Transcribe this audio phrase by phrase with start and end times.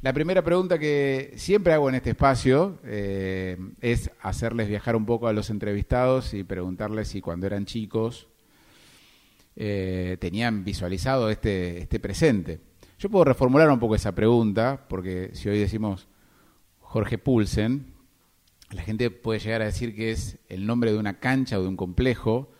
[0.00, 5.26] La primera pregunta que siempre hago en este espacio eh, es hacerles viajar un poco
[5.26, 8.28] a los entrevistados y preguntarles si cuando eran chicos
[9.56, 12.60] eh, tenían visualizado este, este presente.
[13.00, 16.06] Yo puedo reformular un poco esa pregunta, porque si hoy decimos
[16.78, 17.92] Jorge Pulsen,
[18.70, 21.68] la gente puede llegar a decir que es el nombre de una cancha o de
[21.68, 22.52] un complejo,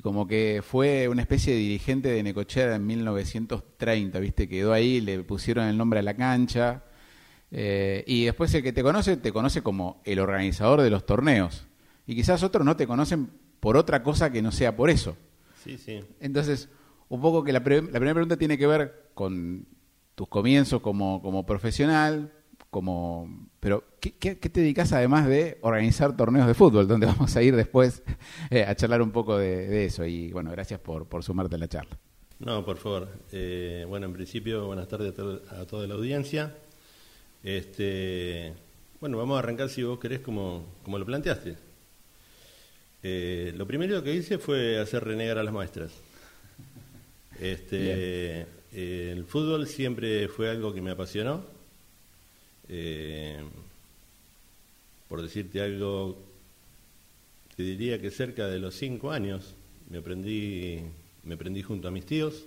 [0.00, 4.48] y como que fue una especie de dirigente de Necochea en 1930, ¿viste?
[4.48, 6.84] Quedó ahí, le pusieron el nombre a la cancha.
[7.50, 11.66] Eh, y después el que te conoce, te conoce como el organizador de los torneos.
[12.06, 13.28] Y quizás otros no te conocen
[13.60, 15.18] por otra cosa que no sea por eso.
[15.62, 16.00] Sí, sí.
[16.18, 16.70] Entonces,
[17.10, 19.66] un poco que la, pre- la primera pregunta tiene que ver con
[20.14, 22.32] tus comienzos como, como profesional,
[22.70, 26.88] como pero ¿qué, qué, qué te dedicas además de organizar torneos de fútbol?
[26.88, 28.02] Donde vamos a ir después
[28.50, 30.04] eh, a charlar un poco de, de eso.
[30.06, 31.98] Y bueno, gracias por, por sumarte a la charla.
[32.38, 33.08] No, por favor.
[33.32, 36.54] Eh, bueno, en principio, buenas tardes a, to- a toda la audiencia.
[37.44, 38.54] Este,
[39.00, 41.56] bueno, vamos a arrancar si vos querés como, como lo planteaste.
[43.02, 45.92] Eh, lo primero que hice fue hacer renegar a las maestras.
[47.40, 51.42] Este, eh, el fútbol siempre fue algo que me apasionó.
[52.72, 53.42] Eh,
[55.08, 56.16] por decirte algo,
[57.56, 59.54] te diría que cerca de los cinco años
[59.90, 60.78] me aprendí,
[61.24, 62.44] me aprendí junto a mis tíos,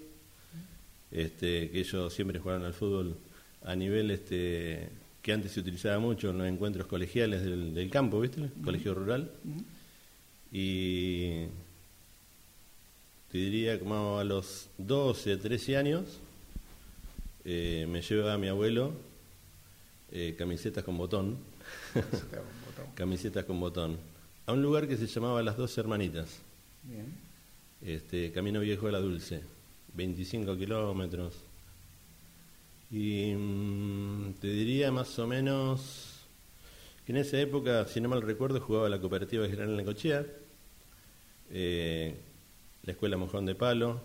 [1.11, 3.17] este, que ellos siempre jugaron al fútbol
[3.66, 4.88] a nivel este,
[5.21, 8.49] que antes se utilizaba mucho en los encuentros colegiales del, del campo, ¿viste?
[8.63, 9.29] Colegio rural.
[10.53, 11.47] Y
[13.29, 16.05] te diría como a los 12, 13 años
[17.44, 18.94] eh, me lleva a mi abuelo
[20.16, 21.39] eh, camisetas con botón,
[22.95, 23.97] camisetas con botón,
[24.45, 26.38] a un lugar que se llamaba Las Dos Hermanitas,
[27.81, 29.41] este, Camino Viejo de la Dulce,
[29.95, 31.34] 25 kilómetros.
[32.91, 36.28] Y mm, te diría más o menos
[37.08, 40.28] que en esa época, si no mal recuerdo, jugaba la cooperativa General Necochea,
[41.50, 42.16] eh,
[42.84, 44.00] la escuela Mojón de Palo,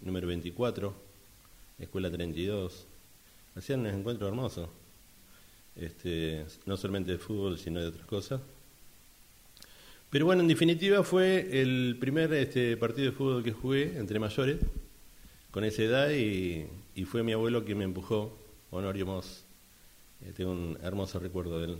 [0.00, 0.94] número 24,
[1.78, 2.86] escuela 32.
[3.54, 4.70] Hacían unos encuentros hermosos,
[5.76, 8.40] este, no solamente de fútbol, sino de otras cosas.
[10.10, 14.58] Pero bueno, en definitiva fue el primer este, partido de fútbol que jugué entre mayores,
[15.50, 16.68] con esa edad, y,
[17.06, 18.38] fue mi abuelo quien me empujó,
[18.70, 19.44] Honorio Moss.
[20.20, 21.78] Eh, tengo un hermoso recuerdo de él.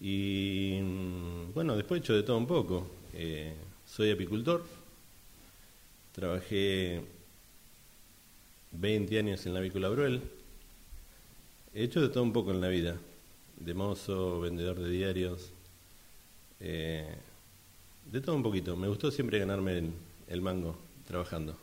[0.00, 2.90] Y mm, bueno, después he hecho de todo un poco.
[3.12, 3.54] Eh,
[3.86, 4.64] soy apicultor,
[6.12, 7.02] trabajé
[8.72, 10.22] 20 años en la avícola Bruel,
[11.74, 12.96] he hecho de todo un poco en la vida,
[13.58, 15.52] de mozo, vendedor de diarios,
[16.60, 17.16] eh,
[18.10, 18.76] de todo un poquito.
[18.76, 19.92] Me gustó siempre ganarme el,
[20.28, 21.56] el mango trabajando.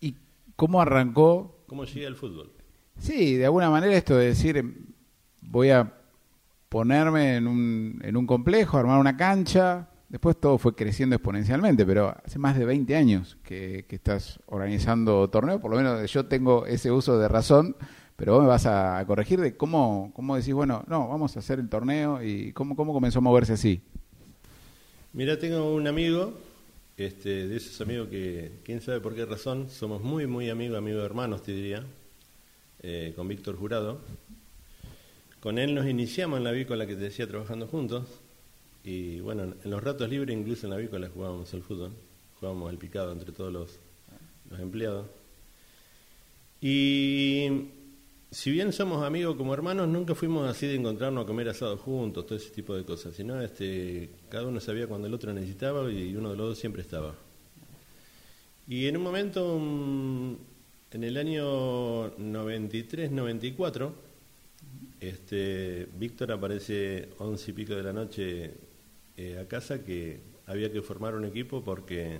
[0.00, 0.14] ¿Y
[0.56, 1.64] cómo arrancó?
[1.66, 2.50] ¿Cómo llegué al fútbol?
[2.98, 4.74] Sí, de alguna manera esto de decir,
[5.42, 5.92] voy a
[6.68, 9.88] ponerme en un, en un complejo, armar una cancha.
[10.08, 15.28] Después todo fue creciendo exponencialmente, pero hace más de 20 años que, que estás organizando
[15.28, 17.76] torneos, por lo menos yo tengo ese uso de razón,
[18.16, 21.58] pero vos me vas a, corregir de cómo, cómo decís, bueno, no, vamos a hacer
[21.58, 23.82] el torneo y cómo, cómo comenzó a moverse así.
[25.12, 26.32] Mira, tengo un amigo,
[26.96, 31.04] este, de esos amigos que, quién sabe por qué razón, somos muy, muy amigos, amigos
[31.04, 31.84] hermanos, te diría,
[32.82, 34.00] eh, con Víctor Jurado.
[35.40, 38.06] Con él nos iniciamos en la avícola que te decía trabajando juntos.
[38.82, 41.92] Y bueno, en los ratos libres, incluso en la avícola, jugábamos al fútbol.
[42.38, 43.78] Jugábamos al picado entre todos los,
[44.50, 45.06] los empleados.
[46.60, 47.68] Y
[48.30, 52.26] si bien somos amigos como hermanos, nunca fuimos así de encontrarnos a comer asado juntos,
[52.26, 56.14] todo ese tipo de cosas, sino este, cada uno sabía cuando el otro necesitaba y
[56.16, 57.14] uno de los dos siempre estaba.
[58.68, 60.34] Y en un momento, mm,
[60.92, 63.92] en el año 93-94,
[65.00, 68.54] este, Víctor aparece once y pico de la noche
[69.16, 72.18] eh, a casa que había que formar un equipo porque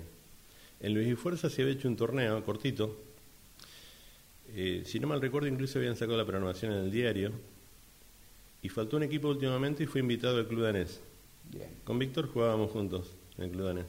[0.79, 3.06] en Luis y Fuerza se había hecho un torneo cortito
[4.55, 7.31] eh, si no mal recuerdo, incluso habían sacado la programación en el diario.
[8.61, 10.99] Y faltó un equipo últimamente y fue invitado al Club Danés.
[11.83, 13.85] Con Víctor jugábamos juntos en el Club Danés.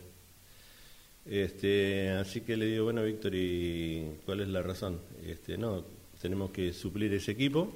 [1.27, 5.01] Este, así que le digo, bueno, Víctor, ¿y cuál es la razón?
[5.27, 5.85] Este, no,
[6.21, 7.73] tenemos que suplir ese equipo.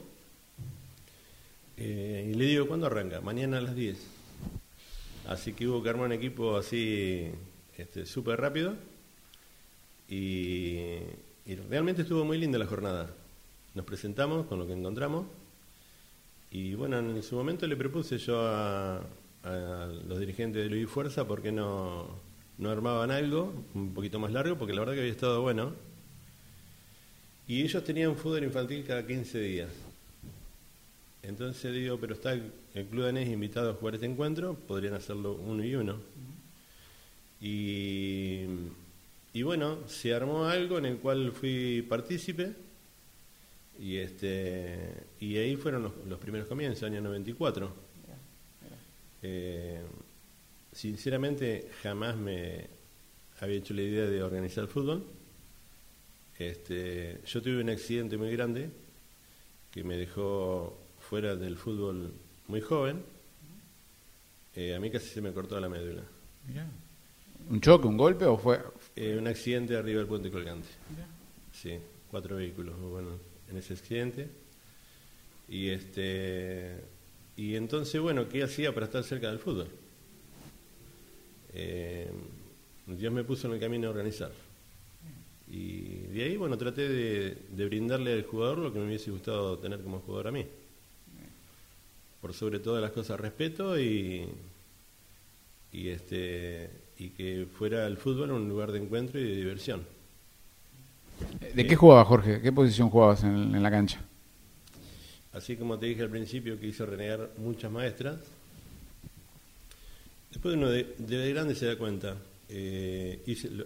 [1.77, 3.21] Eh, y le digo, ¿cuándo arranca?
[3.21, 3.99] Mañana a las 10.
[5.29, 7.31] Así que hubo que armar un equipo así
[7.77, 8.75] este, súper rápido.
[10.09, 10.99] Y,
[11.47, 13.11] y realmente estuvo muy linda la jornada.
[13.75, 15.27] Nos presentamos con lo que encontramos.
[16.51, 19.01] Y bueno, en su momento le propuse yo a,
[20.07, 22.07] los dirigentes de Luis Fuerza por qué no,
[22.59, 25.73] no armaban algo un poquito más largo, porque la verdad que había estado bueno.
[27.49, 29.71] Y ellos tenían fútbol infantil cada 15 días.
[31.23, 32.53] Entonces digo, pero está el,
[32.91, 36.01] Club Danés invitado a jugar este encuentro, podrían hacerlo uno y uno.
[37.41, 38.45] Y,
[39.35, 42.53] y bueno, se armó algo en el cual fui partícipe
[43.79, 47.93] y este y ahí fueron los, primeros comienzos, año 94.
[49.23, 49.81] Eh,
[50.73, 52.67] sinceramente jamás me
[53.41, 55.05] había hecho la idea de organizar fútbol.
[56.39, 58.69] Este, yo tuve un accidente muy grande
[59.71, 62.13] que me dejó fuera del fútbol
[62.49, 63.03] muy joven.
[64.55, 66.03] Eh, a mí casi se me cortó la médula.
[67.49, 68.61] ¿Un choque, un golpe o fue...?
[68.95, 70.69] Eh, un accidente arriba del puente colgante.
[71.53, 71.79] Sí,
[72.11, 73.19] cuatro vehículos, bueno,
[73.51, 74.29] en ese accidente.
[75.49, 76.93] Y este
[77.37, 79.69] y entonces, bueno, ¿qué hacía para estar cerca del fútbol?
[81.55, 82.11] Eh,
[82.87, 84.33] Dios me puso en el camino a organizar.
[85.49, 89.81] Y de ahí, bueno, traté de, brindarle al jugador lo que me hubiese gustado tener
[89.83, 90.47] como jugador a mí.
[92.21, 94.29] Por sobre todas las cosas, respeto y,
[95.73, 96.71] y, este,
[97.03, 99.85] y que fuera el fútbol un lugar de encuentro y de diversión.
[101.55, 102.41] ¿De qué jugabas, Jorge?
[102.41, 104.01] ¿Qué posición jugabas en, la cancha?
[105.33, 108.19] Así como te dije al principio que hizo renegar muchas maestras,
[110.31, 112.17] después uno de, de grande se da cuenta.
[112.49, 113.19] Eh,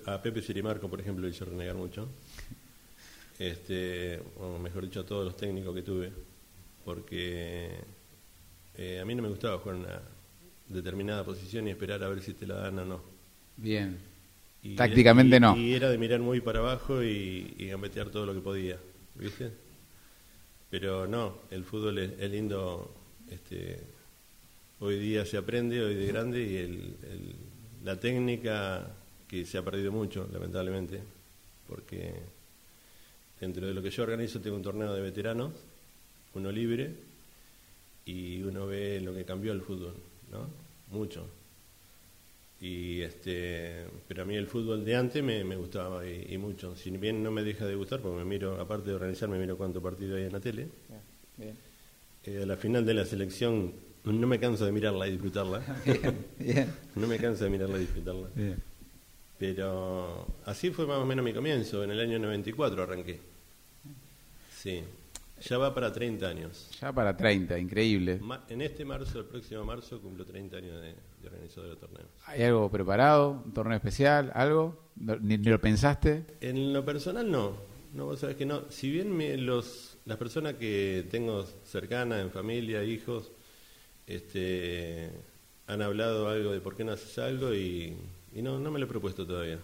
[0.06, 2.09] a Pepe Sirimarco, por ejemplo, lo hizo renegar mucho.
[3.38, 6.12] Este, o mejor dicho, a todos los técnicos que tuve.
[6.85, 7.71] Porque
[8.77, 10.00] eh, a mí no me gustaba jugar una
[10.69, 13.17] determinada posición y esperar a ver si te la dan o no.
[13.56, 13.99] Bien.
[14.75, 15.56] Tácticamente no.
[15.56, 18.79] Y era de mirar muy para abajo y, y gambetear todo lo que podía,
[19.14, 19.53] ¿viste?
[20.70, 22.93] Pero no, el fútbol es, lindo,
[23.31, 23.79] este,
[24.81, 26.94] hoy día se aprende, hoy de grande, y el,
[27.85, 28.91] la técnica
[29.29, 31.00] que se ha perdido mucho, lamentablemente,
[31.69, 32.12] porque
[33.41, 35.52] dentro de lo que yo organizo tengo un torneo de veteranos,
[36.35, 36.93] uno libre,
[38.05, 39.94] y uno ve lo que cambió el fútbol,
[40.32, 40.49] ¿no?
[40.97, 41.26] Mucho
[42.61, 46.75] y este pero a mí el fútbol de antes me, gustaba y, mucho.
[46.76, 49.56] Si bien no me deja de gustar porque me miro aparte de organizar me miro
[49.56, 50.69] cuánto partido hay en la tele.
[52.25, 53.73] Eh, a la final de la selección
[54.05, 55.62] no me canso de mirarla y disfrutarla.
[56.94, 58.29] No me canso de mirarla y disfrutarla.
[59.38, 61.85] Pero así fue más o menos mi comienzo.
[61.85, 63.20] En el año 94 arranqué.
[64.50, 64.82] Sí
[65.41, 66.71] ya va para 30 años.
[66.81, 68.21] Ya para 30, increíble.
[68.49, 72.09] en este marzo, el próximo marzo, cumplo 30 años de, de organizador de torneos.
[72.27, 73.43] ¿Hay algo preparado?
[73.44, 74.31] ¿Un torneo especial?
[74.35, 74.87] ¿Algo?
[74.97, 76.25] ¿Ni, lo pensaste?
[76.41, 77.77] En lo personal, no.
[77.93, 78.71] No, vos sabés que no.
[78.71, 83.33] Si bien los, las personas que tengo cercanas, en familia, hijos,
[84.06, 85.11] este,
[85.67, 87.97] han hablado algo de por qué no haces algo y,
[88.35, 89.59] y no, no me lo he propuesto todavía.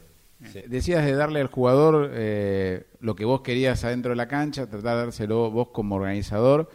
[0.67, 4.97] Decías de darle al jugador eh, lo que vos querías adentro de la cancha, tratar
[4.97, 6.69] de dárselo vos como organizador.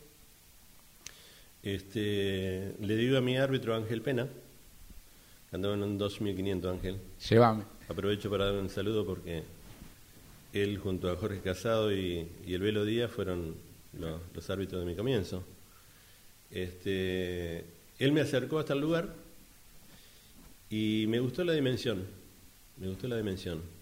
[1.63, 4.27] Este, le digo a mi árbitro Ángel Pena,
[5.49, 6.97] que andaba en un 2500 Ángel.
[7.29, 7.63] Llévame.
[7.87, 9.43] Aprovecho para dar un saludo porque
[10.51, 13.55] él junto a Jorge Casado y, el Velo Díaz fueron
[13.97, 15.45] los, los, árbitros de mi comienzo.
[16.51, 17.63] Este,
[17.99, 19.15] él me acercó hasta el lugar
[20.69, 22.05] y me gustó la dimensión,
[22.75, 23.78] me gustó la dimensión.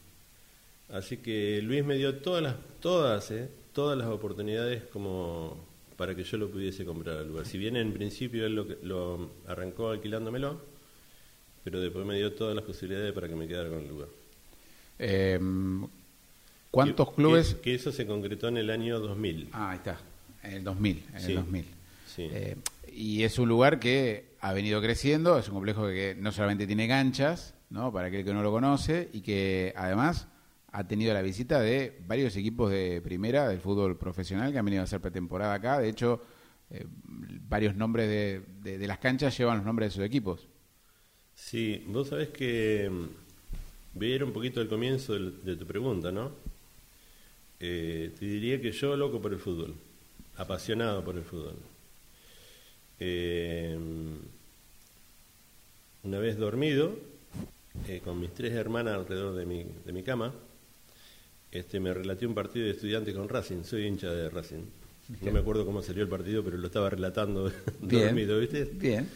[0.90, 5.66] Así que Luis me dio todas las, todas, eh, todas las oportunidades como
[5.98, 7.46] para que yo lo pudiese comprar al lugar.
[7.46, 10.62] Si bien en principio él lo, lo arrancó alquilándomelo,
[11.64, 14.08] pero después me dio todas las posibilidades para que me quedara con el lugar.
[15.00, 15.40] Eh,
[16.72, 17.56] ¿Cuántos clubes?
[17.56, 19.50] Que, eso se concretó en el año 2000.
[19.52, 20.00] Ah, ahí está,
[20.44, 21.04] en el 2000.
[21.14, 21.66] En el 2000.
[22.20, 22.56] Eh,
[22.94, 26.88] y es un lugar que ha venido creciendo, es un complejo que no solamente tiene
[26.88, 27.92] ganchas, ¿no?
[27.92, 30.28] para aquel que no lo conoce, y que además
[30.78, 34.82] ha tenido la visita de varios equipos de primera del fútbol profesional que han venido
[34.82, 35.80] a hacer pretemporada acá.
[35.80, 36.22] De hecho,
[36.70, 40.48] eh, varios nombres de, de, las canchas llevan los nombres de sus equipos.
[41.34, 46.32] Sí, vos sabés que mm, ir un poquito del comienzo de, tu pregunta, ¿no?
[47.60, 49.74] Eh, te diría que yo loco por el fútbol,
[50.36, 51.56] apasionado por el fútbol.
[53.00, 53.76] Eh,
[56.04, 57.00] una vez dormido,
[58.04, 60.36] con mis tres hermanas alrededor de mi, de mi cama,
[61.52, 64.64] este, me relaté un partido de estudiantes con Racing, soy hincha de Racing.
[65.22, 67.52] No me acuerdo cómo salió el partido, pero lo estaba relatando
[67.82, 68.66] dormido, ¿viste?
[68.66, 69.08] Bien.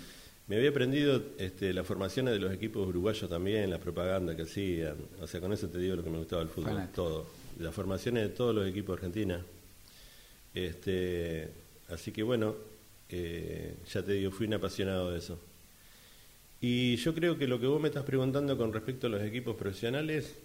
[0.47, 4.95] Me había aprendido este, las formaciones de los equipos uruguayos también, la propaganda que hacían.
[5.21, 7.25] O sea, con eso te digo lo que me gustaba el fútbol, todo.
[7.59, 9.45] Las formaciones de todos los equipos de Argentina.
[10.53, 11.49] Este,
[11.89, 12.55] así que bueno,
[13.09, 15.37] eh, ya te digo, fui un apasionado de eso.
[16.59, 19.55] Y yo creo que lo que vos me estás preguntando con respecto a los equipos
[19.55, 20.35] profesionales,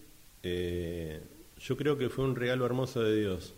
[0.42, 1.20] eh,
[1.58, 3.54] yo creo que fue un regalo hermoso de Dios.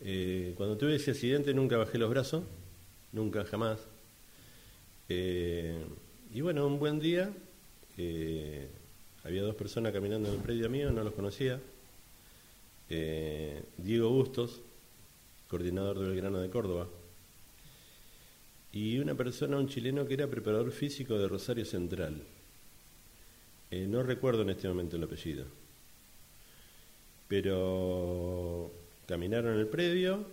[0.00, 2.44] Eh, cuando tuve ese accidente nunca bajé los brazos,
[3.12, 3.78] nunca jamás.
[5.08, 7.30] y bueno, un buen día,
[9.24, 11.60] había dos personas caminando en el predio mío, no los conocía.
[12.88, 14.60] Diego Bustos,
[15.48, 16.88] coordinador del Belgrano de Córdoba,
[18.72, 22.22] y una persona, un chileno que era preparador físico de Rosario Central.
[23.70, 25.44] Eh, no recuerdo en este momento el apellido.
[27.28, 28.72] Pero
[29.06, 30.24] caminaron el predio,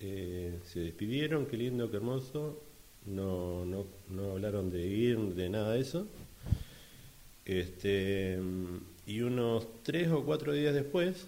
[0.00, 2.62] eh, se despidieron, qué lindo, qué hermoso.
[3.06, 6.06] No, no, no hablaron de ir, de nada de eso.
[7.44, 8.38] Este,
[9.06, 11.26] y unos tres o cuatro días después,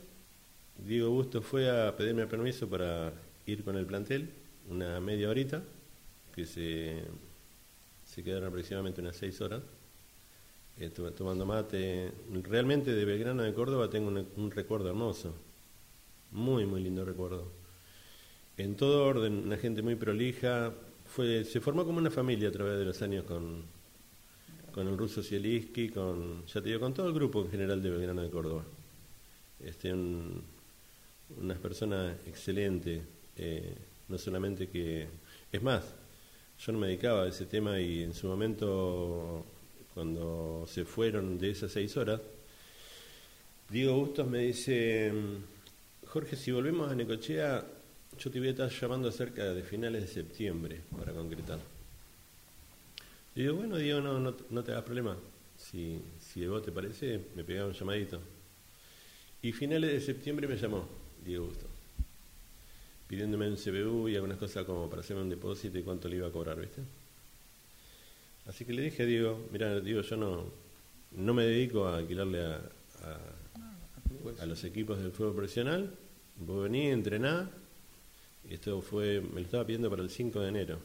[0.78, 3.12] Diego Busto fue a pedirme permiso para
[3.45, 4.31] ir con el plantel,
[4.71, 5.62] una media horita
[6.35, 7.02] que se,
[8.07, 9.62] se quedaron aproximadamente unas seis horas
[10.78, 12.12] eh, tomando mate.
[12.42, 15.35] Realmente de Belgrano de Córdoba tengo un, recuerdo hermoso,
[16.33, 17.50] muy, muy lindo recuerdo.
[18.56, 20.73] En todo orden, una gente muy prolija.
[21.04, 23.64] Fue, se formó como una familia a través de los años con,
[24.73, 27.90] con el ruso Zielinski, con, ya te digo, con todo el grupo en general de
[27.90, 28.64] Belgrano de Córdoba.
[29.61, 33.02] Este, unas personas excelentes,
[33.37, 33.75] eh,
[34.09, 35.09] no solamente que...
[35.50, 35.95] Es más,
[36.59, 39.47] yo no me dedicaba a ese tema y en su momento,
[39.97, 42.21] cuando se fueron de esas seis horas,
[43.71, 45.11] Diego Bustos me dice,
[46.05, 47.65] Jorge, si volvemos a Necochea,
[48.19, 51.61] yo te voy a estar llamando cerca de finales de septiembre para concretar.
[53.35, 55.17] Y digo, bueno, Diego, no, no, te hagas problema.
[55.57, 58.21] Si, si de vos te parece, me pegaba un llamadito.
[59.41, 60.87] Y finales de septiembre me llamó
[61.25, 61.71] Diego Bustos
[63.09, 66.29] pidiéndome un CBU y algunas cosas como para hacerme un depósito y cuánto le iba
[66.29, 66.83] a cobrar, ¿viste?
[68.47, 70.45] Así que le dije a Diego, mira, digo, yo no,
[71.12, 72.61] no me dedico a alquilarle a,
[74.41, 75.93] a, los equipos del fútbol profesional,
[76.37, 77.49] vos venís, entrenás,
[78.49, 80.79] y esto fue, me lo estaba pidiendo para el 5 de enero.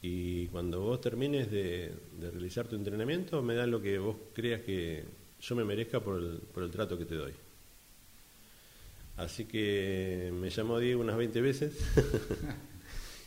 [0.00, 4.62] Y cuando vos termines de, de realizar tu entrenamiento, me das lo que vos creas
[4.62, 5.04] que
[5.40, 7.32] yo me merezca por el, por el trato que te doy.
[9.16, 11.78] Así que me llamó Diego unas 20 veces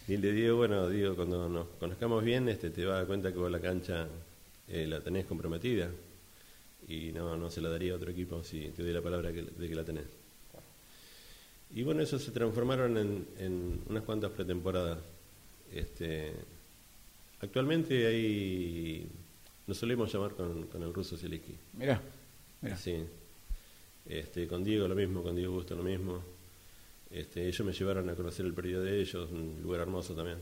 [0.07, 3.31] y le digo, bueno, digo, cuando nos conozcamos bien, este, te vas a dar cuenta
[3.31, 4.07] que vos la cancha
[4.69, 5.89] eh, la tenés comprometida
[6.87, 9.67] y no, no se la daría a otro equipo si te doy la palabra de
[9.67, 10.05] que la tenés.
[11.75, 12.97] Y bueno, eso se transformaron
[13.37, 14.99] en, unas cuantas pretemporadas.
[15.73, 16.31] Este,
[17.41, 19.05] actualmente ahí
[19.67, 21.53] nos solemos llamar con, con el ruso Zeliki.
[21.73, 22.01] Mira,
[22.61, 22.77] mira.
[22.77, 23.03] Sí.
[24.05, 26.37] Este, con Diego lo mismo, con Diego Gusto lo mismo.
[27.09, 30.37] Este, ellos me llevaron a conocer el periodo de ellos, un lugar hermoso también.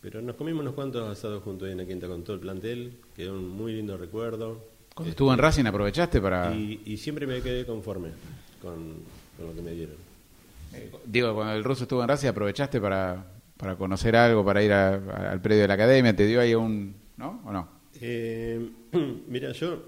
[0.00, 2.94] Pero nos comimos unos cuantos asados juntos ahí en la quinta con todo el plantel,
[3.14, 4.64] quedó un muy lindo recuerdo.
[4.94, 6.54] Cuando estuvo en Racing aprovechaste para...
[6.54, 8.10] Y, siempre me quedé conforme
[8.62, 8.94] con,
[9.38, 9.96] lo que me dieron.
[10.72, 13.24] Eh, digo, cuando el ruso estuvo en Racing aprovechaste para,
[13.56, 16.16] para conocer algo, para ir al predio de la academia?
[16.16, 16.94] ¿Te dio ahí un...
[17.16, 17.42] ¿no?
[17.44, 17.68] ¿O no?
[18.00, 18.70] Eh,
[19.28, 19.82] mira, yo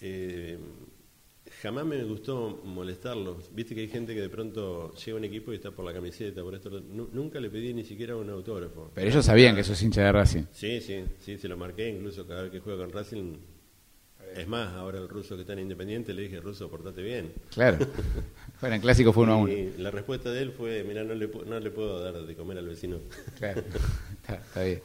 [0.00, 0.58] eh,
[1.62, 3.54] jamás me gustó molestarlos.
[3.54, 5.92] Viste que hay gente que de pronto llega a un equipo y está por la
[5.92, 6.70] camiseta, por esto.
[6.80, 8.90] nunca le pedí ni siquiera un autógrafo.
[8.94, 10.44] Pero ellos sabían que sos hincha de Racing.
[10.52, 11.88] Sí, sí, sí, se lo marqué.
[11.88, 13.36] Incluso cada vez que juega con Racing
[14.34, 17.32] es más, ahora el ruso que está en Independiente le dije, ruso, portate bien.
[17.50, 17.78] Claro.
[18.60, 19.52] bueno, en clásico fue uno a uno.
[19.52, 22.58] Y la respuesta de él fue, mira, no le, no le puedo dar de comer
[22.58, 22.98] al vecino.
[23.38, 23.62] Claro,
[24.22, 24.82] está, bien.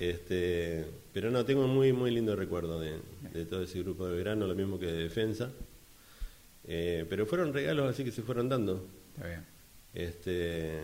[0.00, 2.98] Este, pero no, tengo muy muy lindo recuerdo de,
[3.44, 5.52] todo ese grupo de verano, lo mismo que de defensa.
[6.66, 8.86] Eh, pero fueron regalos así que se fueron dando.
[9.14, 9.46] Está bien.
[9.94, 10.80] Este,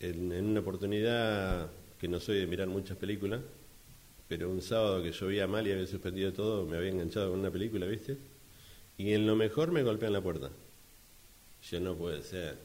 [0.00, 1.70] en, en una oportunidad
[2.00, 3.40] que no soy de mirar muchas películas,
[4.28, 7.50] pero un sábado que llovía mal y había suspendido todo, me había enganchado con una
[7.50, 8.16] película, ¿viste?
[8.98, 10.50] Y en lo mejor me golpean la puerta.
[11.70, 12.56] Yo no puede ser.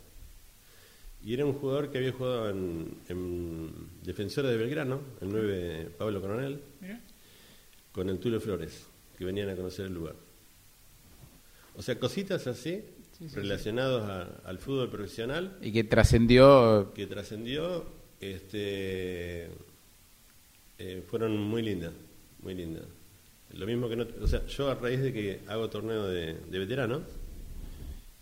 [1.24, 3.70] Y era un jugador que había jugado en, en
[4.04, 6.60] Defensora de Belgrano, el 9 Pablo Coronel,
[7.92, 10.16] con el Tulio Flores, que venían a conocer el lugar.
[11.76, 12.84] O sea, cositas así,
[13.34, 15.58] relacionadas al fútbol profesional.
[15.62, 16.92] Y que trascendió.
[16.94, 17.86] Que trascendió,
[18.20, 19.50] este
[20.78, 21.94] eh, fueron muy lindas,
[22.42, 22.84] muy lindas.
[23.54, 27.04] Lo mismo que no, o sea, yo a raíz de que hago torneo de, veteranos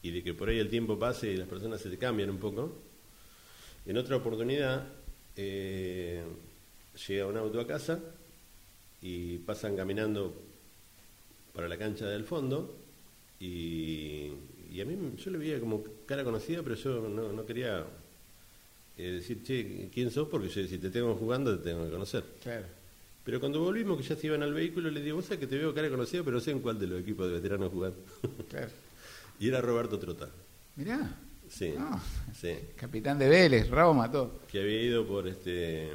[0.01, 2.37] y de que por ahí el tiempo pase y las personas se te cambian un
[2.37, 2.75] poco,
[3.85, 4.87] en otra oportunidad
[5.35, 6.23] eh,
[7.07, 7.99] llega un auto a casa
[9.01, 10.33] y pasan caminando
[11.53, 12.78] para la cancha del fondo
[13.39, 14.31] y,
[14.81, 17.85] a mí yo le veía como cara conocida, pero yo no quería
[19.07, 20.27] decir, che, ¿quién sos?
[20.27, 22.23] Porque yo, si te tengo jugando, te tengo que conocer.
[22.43, 22.65] Claro.
[23.23, 25.57] Pero cuando volvimos, que ya se iban al vehículo, le digo, vos sabés que te
[25.57, 27.97] veo cara conocida, pero no sé en cuál de los equipos de veteranos jugando.
[28.49, 28.69] Claro.
[29.39, 30.29] y era Roberto Trota.
[30.75, 31.15] Mirá.
[31.49, 31.73] Sí,
[32.39, 32.55] sí.
[32.75, 34.41] Capitán de Vélez, Rabo mató.
[34.51, 35.89] Que había ido por, este,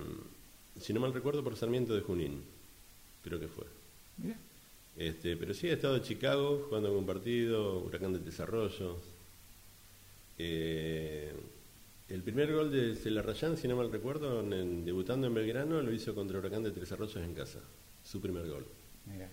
[0.80, 2.42] si no mal recuerdo, por Sarmiento de Junín.
[3.22, 3.64] Creo que fue.
[4.18, 4.36] Mirá.
[4.96, 8.96] Este, pero sí, ha estado en Chicago jugando algún partido, Huracán de Desarrollo.
[10.38, 11.32] Eh,
[12.08, 16.38] el primer gol de Celarrayán, si no mal recuerdo, debutando en Belgrano, lo hizo contra
[16.38, 17.60] Huracán de Tres Arroyos en casa.
[18.04, 18.64] Su primer gol.
[19.06, 19.28] Mira,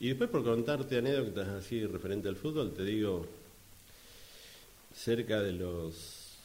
[0.00, 3.26] Y después por contarte anécdotas así referente al fútbol, te digo,
[4.94, 6.36] cerca de los,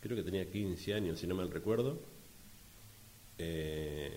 [0.00, 1.98] creo que tenía 15 años, si no mal recuerdo,
[3.38, 4.12] eh,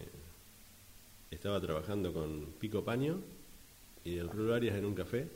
[1.34, 3.20] estaba trabajando con Pico Paño
[4.04, 5.28] y del Rulo Arias en un café,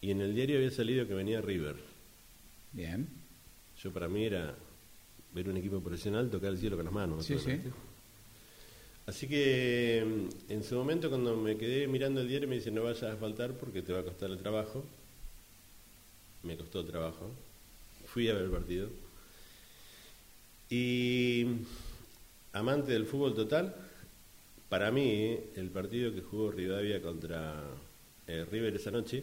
[0.00, 1.76] y en el diario había salido que venía River.
[2.72, 3.08] Bien.
[3.82, 4.54] Yo para mí era
[5.34, 7.24] ver un equipo profesional tocar el cielo con las manos.
[7.24, 7.60] Sí, sí.
[9.06, 12.82] Así que mm, en su momento cuando me quedé mirando el diario me dice no
[12.82, 14.84] vayas a faltar porque te va a costar el trabajo.
[16.42, 17.30] Me costó el trabajo.
[18.06, 18.88] Fui a ver el partido.
[20.70, 21.46] Y
[22.52, 23.74] amante del fútbol total,
[24.68, 27.64] para mí el partido que jugó Rivadavia contra
[28.26, 29.22] eh, River esa noche,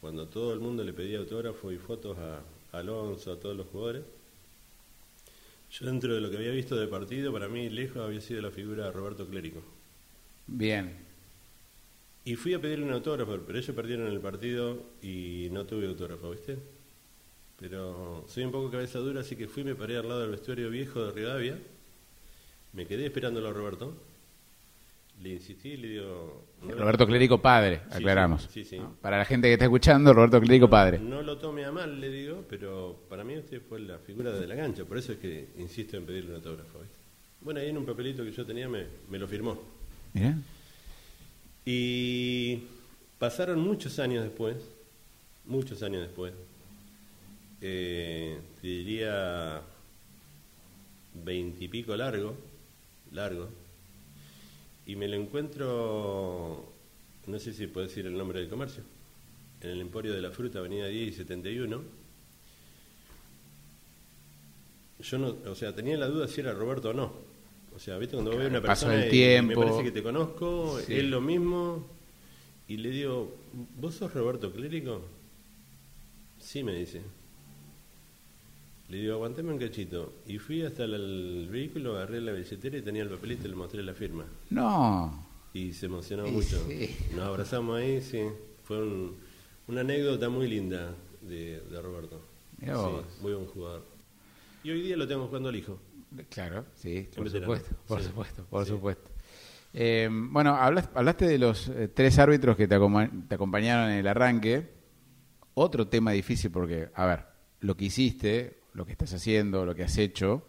[0.00, 2.42] cuando todo el mundo le pedía autógrafo y fotos a,
[2.78, 4.02] Alonso, a todos los jugadores.
[5.70, 8.50] Yo dentro de lo que había visto de partido, para mí lejos había sido la
[8.50, 9.62] figura de Roberto Clérico.
[10.46, 10.92] Bien.
[12.24, 16.30] Y fui a pedirle un autógrafo, pero ellos perdieron el partido y no tuve autógrafo,
[16.30, 16.58] ¿viste?
[17.58, 20.68] Pero soy un poco cabeza dura, así que fui, me paré al lado del vestuario
[20.70, 21.58] viejo de Rivadavia,
[22.72, 23.94] me quedé esperándolo a Roberto,
[25.22, 26.44] le insistí, le digo...
[26.62, 28.48] Roberto Clérico padre, aclaramos.
[28.50, 30.98] Sí, sí, Para la gente que está escuchando, Roberto Clérico padre.
[30.98, 34.46] No lo tome a mal, le digo, pero para mí usted fue la figura de
[34.46, 36.80] la cancha, por eso es que insisto en pedirle un autógrafo.
[37.40, 38.86] Bueno, ahí en un papelito que yo tenía me,
[39.18, 39.58] lo firmó.
[41.64, 42.62] Y
[43.18, 44.56] pasaron muchos años después,
[45.44, 46.32] muchos años después,
[47.60, 49.62] eh, te diría
[51.24, 52.36] veintipico largo,
[53.12, 53.48] largo,
[54.86, 56.72] y me lo encuentro,
[57.26, 58.82] no sé si puedo decir el nombre del comercio,
[59.60, 61.82] en el Emporio de la Fruta, Avenida 10 y 71.
[64.98, 67.12] Yo no, o sea, tenía la duda si era Roberto o no.
[67.74, 68.14] O sea, ¿viste?
[68.14, 71.86] Cuando veo una persona y me parece que te conozco, es lo mismo,
[72.68, 73.36] y le digo,
[73.78, 75.02] ¿vos sos Roberto Clérico?
[76.38, 77.02] Sí, me dice.
[78.88, 80.14] Le digo, aguantame un cachito.
[80.26, 83.82] Y fui hasta el, vehículo, agarré la billetera y tenía el papelito y le mostré
[83.82, 84.24] la firma.
[84.50, 85.26] No.
[85.52, 86.64] Y se emocionó mucho.
[87.14, 88.22] Nos abrazamos ahí, sí.
[88.62, 88.78] Fue
[89.66, 92.20] una anécdota muy linda de, Roberto.
[92.60, 92.66] Sí,
[93.22, 93.84] muy buen jugador.
[94.62, 95.78] Y hoy día lo tengo jugando al hijo.
[96.30, 99.10] Claro, sí, por supuesto, por supuesto, por supuesto.
[99.74, 102.78] Eh, bueno, hablaste de los eh, tres árbitros que te,
[103.28, 104.72] te acompañaron en el arranque.
[105.54, 107.26] Otro tema difícil porque, a ver,
[107.60, 110.46] lo que hiciste, lo que estás haciendo, lo que has hecho,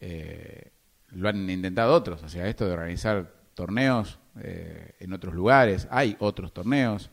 [0.00, 0.72] eh,
[1.10, 2.22] lo han intentado otros.
[2.24, 7.10] O sea, esto de organizar torneos eh, en otros lugares, hay otros torneos,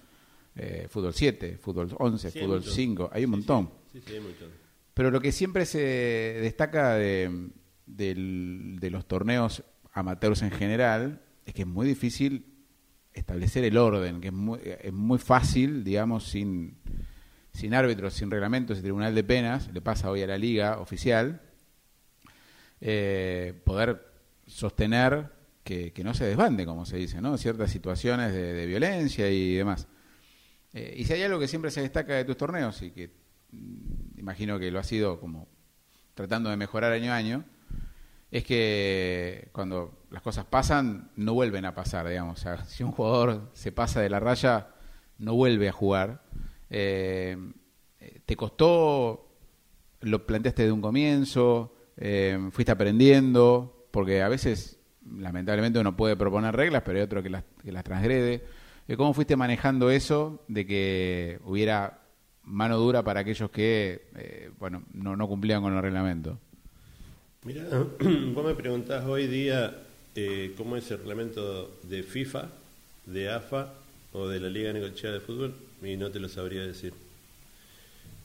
[0.56, 3.70] eh, fútbol 7, fútbol 11, fútbol 5, hay un montón.
[4.96, 7.52] Pero lo que siempre se destaca de,
[7.86, 12.48] de los torneos amateurs en general es que es muy difícil
[13.14, 16.78] establecer el orden, que es muy, es muy fácil, digamos, sin,
[17.54, 21.42] sin árbitros, sin reglamentos y tribunal de penas, le pasa hoy a la liga oficial,
[22.80, 24.06] eh, poder
[24.48, 25.30] sostener
[25.64, 27.38] que, no se desbande, como se dice, ¿no?
[27.38, 29.88] Ciertas situaciones de, violencia y demás.
[30.74, 33.12] Eh, y si hay algo que siempre se destaca de tus torneos y que
[33.52, 35.48] mm, imagino que lo ha sido como
[36.14, 37.46] tratando de mejorar año a año,
[38.32, 42.46] es que cuando las cosas pasan, no vuelven a pasar, digamos.
[42.68, 44.70] Si un jugador se pasa de la raya,
[45.18, 46.24] no vuelve a jugar.
[46.72, 47.38] Eh,
[48.26, 49.28] ¿Te costó,
[50.00, 53.88] lo planteaste de un comienzo, eh, fuiste aprendiendo?
[53.92, 54.80] Porque a veces,
[55.18, 58.44] lamentablemente, uno puede proponer reglas, pero hay otro que las, que las transgrede.
[58.88, 62.00] Eh, ¿Cómo fuiste manejando eso de que hubiera
[62.44, 66.40] mano dura para aquellos que bueno, no, no cumplían con el reglamento?
[67.44, 67.64] Mira,
[68.34, 69.76] vos me preguntás hoy día
[70.16, 72.50] eh, cómo es el reglamento de FIFA,
[73.06, 73.74] de AFA
[74.12, 76.94] o de la Liga Negociada de Fútbol y no te lo sabría decir.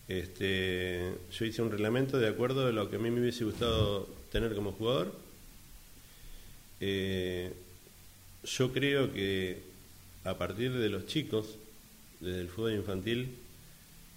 [0.08, 4.08] Este, yo hice un reglamento de acuerdo a lo que a mí me hubiese gustado
[4.30, 5.12] tener como jugador.
[6.80, 7.52] Eh,
[8.44, 9.58] yo creo que
[10.24, 11.56] a partir de los chicos,
[12.20, 13.30] desde el fútbol infantil,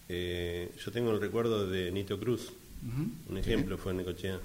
[0.09, 2.51] eh, yo tengo el recuerdo de Nito Cruz,
[3.27, 4.39] un ejemplo fue en Necochea.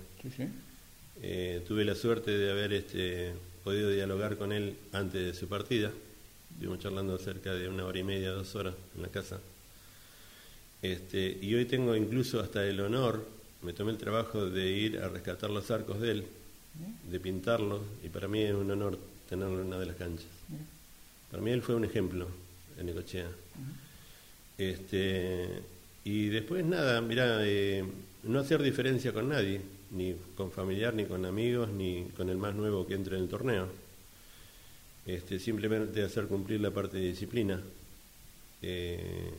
[1.22, 5.92] Eh, tuve la suerte de haber este, podido dialogar con él antes de su partida.
[6.54, 9.40] Estuvimos charlando cerca de una hora y media, dos horas en la casa.
[10.80, 13.26] Este, y hoy tengo incluso hasta el honor,
[13.62, 16.26] me tomé el trabajo de ir a rescatar los arcos de él,
[17.10, 20.26] de pintarlos, y para mí es un honor tenerlo en una de las canchas.
[21.30, 22.28] Para mí él fue un ejemplo
[22.78, 23.28] en Ecochea.
[24.56, 25.48] Este,
[26.04, 27.84] y después nada, mira, eh,
[28.22, 32.54] no hacer diferencia con nadie ni con familiar, ni con amigos, ni con el más
[32.54, 33.68] nuevo que entre en el torneo.
[35.06, 37.60] Este, simplemente hacer cumplir la parte de disciplina.
[38.62, 39.30] Eh,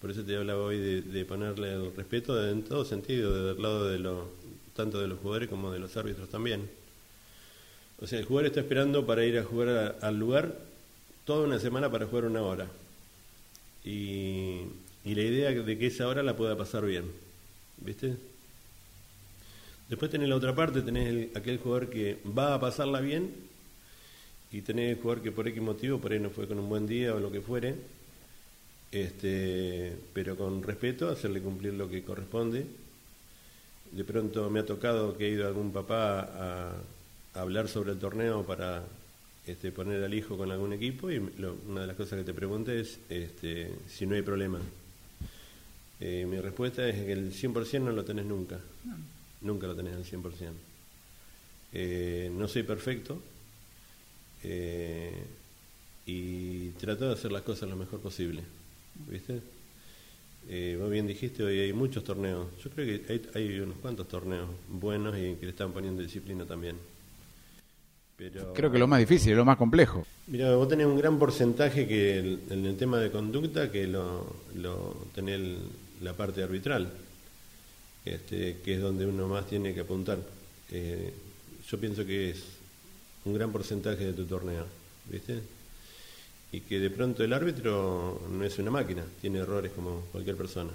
[0.00, 3.88] por eso te hablaba hoy de, ponerle el respeto en todo sentido, desde el lado
[3.88, 4.30] de lo,
[4.74, 6.68] tanto de los jugadores como de los árbitros también.
[8.00, 10.56] O sea, el jugador está esperando para ir a jugar al lugar
[11.24, 12.66] toda una semana para jugar una hora.
[13.84, 14.62] Y,
[15.04, 17.04] y la idea de que esa hora la pueda pasar bien.
[17.76, 18.16] ¿Viste?
[19.88, 23.49] Después tenés la otra parte, tenés aquel jugador que va a pasarla bien
[24.52, 26.86] y tenés el jugador que por X motivo, por ahí no fue con un buen
[26.86, 27.74] día o lo que fuere,
[28.90, 32.66] este, pero con respeto, hacerle cumplir lo que corresponde.
[33.92, 37.98] De pronto me ha tocado que he ido a algún papá a, hablar sobre el
[37.98, 38.82] torneo para
[39.46, 42.80] este, poner al hijo con algún equipo y una de las cosas que te pregunté
[42.80, 44.58] es este, si no hay problema.
[46.00, 48.58] Eh, mi respuesta es que el 100% no lo tenés nunca
[49.42, 50.32] nunca lo tenés al 100%.
[51.72, 53.22] Eh, no soy perfecto
[54.44, 55.24] eh,
[56.06, 58.42] y trato de hacer las cosas lo mejor posible.
[59.08, 59.40] ¿Viste?
[60.48, 62.48] Eh, vos bien dijiste, hoy hay muchos torneos.
[62.62, 66.76] Yo creo que hay, unos cuantos torneos buenos y que le están poniendo disciplina también.
[68.16, 70.06] Pero, creo que lo más difícil, lo más complejo.
[70.26, 75.06] Mira, vos tenés un gran porcentaje que en el, tema de conducta que lo, lo
[75.14, 75.40] tenés
[76.02, 76.90] la parte arbitral
[78.04, 80.18] este, que es donde uno más tiene que apuntar.
[80.70, 81.12] Eh,
[81.68, 82.42] yo pienso que es
[83.24, 84.66] un gran porcentaje de tu torneo,
[85.10, 85.40] ¿viste?
[86.52, 90.72] Y que de pronto el árbitro no es una máquina, tiene errores como cualquier persona.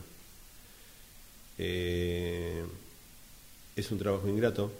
[1.58, 2.64] Eh,
[3.76, 4.72] es un trabajo ingrato,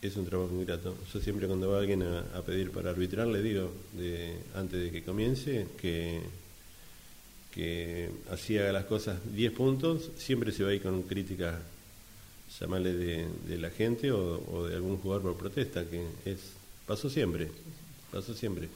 [0.00, 0.96] es un trabajo ingrato.
[1.12, 5.02] Yo siempre cuando va alguien a, pedir para arbitrar le digo, de, antes de que
[5.02, 6.20] comience, que
[7.52, 11.54] que así haga las cosas 10 puntos, siempre se va a ir con críticas,
[12.58, 16.38] llamarle de, la gente o, de algún jugador por protesta, que es
[16.86, 17.48] pasó siempre,
[18.10, 18.68] pasó siempre.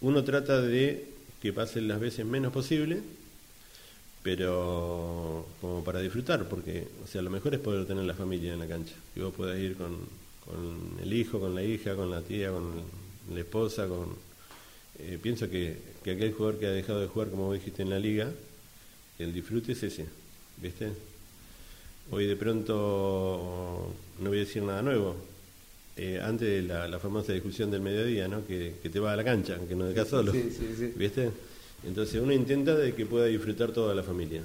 [0.00, 1.08] Uno trata de
[1.40, 3.00] que pasen las veces menos posible,
[4.22, 8.58] pero como para disfrutar, porque o sea, lo mejor es poder tener la familia en
[8.58, 9.96] la cancha, que vos puedas ir con,
[10.44, 12.82] con el hijo, con la hija, con la tía, con
[13.32, 14.16] la esposa, con
[14.98, 17.98] eh, pienso que, que, aquel jugador que ha dejado de jugar, como dijiste, en la
[17.98, 18.30] liga,
[19.18, 20.06] el disfrute es ese,
[20.58, 20.92] ¿viste?
[22.10, 25.16] Hoy de pronto, no voy a decir nada nuevo,
[25.96, 28.46] eh, antes de la, famosa discusión del mediodía, ¿no?
[28.46, 30.32] Que, te va a la cancha, que no dejas solo,
[30.96, 31.30] ¿viste?
[31.86, 34.42] Entonces uno intenta de que pueda disfrutar toda la familia.